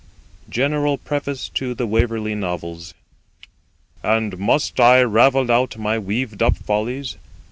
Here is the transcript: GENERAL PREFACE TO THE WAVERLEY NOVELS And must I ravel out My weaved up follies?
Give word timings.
GENERAL 0.49 0.97
PREFACE 0.97 1.47
TO 1.49 1.75
THE 1.75 1.85
WAVERLEY 1.85 2.33
NOVELS 2.33 2.95
And 4.01 4.35
must 4.39 4.79
I 4.79 5.03
ravel 5.03 5.51
out 5.51 5.77
My 5.77 5.99
weaved 5.99 6.41
up 6.41 6.57
follies? 6.57 7.17